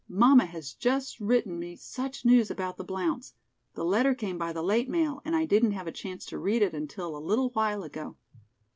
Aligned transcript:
"Mamma 0.09 0.45
has 0.47 0.73
just 0.73 1.19
written 1.19 1.59
me 1.59 1.75
such 1.75 2.25
news 2.25 2.49
about 2.49 2.77
the 2.77 2.83
Blounts. 2.83 3.33
The 3.75 3.85
letter 3.85 4.15
came 4.15 4.39
by 4.39 4.51
the 4.51 4.63
late 4.63 4.89
mail 4.89 5.21
and 5.23 5.35
I 5.35 5.45
didn't 5.45 5.73
have 5.73 5.85
a 5.85 5.91
chance 5.91 6.25
to 6.25 6.39
read 6.39 6.63
it 6.63 6.73
until 6.73 7.15
a 7.15 7.21
little 7.23 7.51
while 7.51 7.83
ago. 7.83 8.17